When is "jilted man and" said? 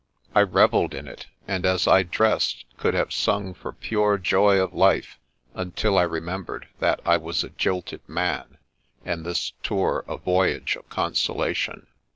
7.49-9.23